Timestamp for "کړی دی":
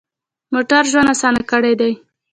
1.51-1.91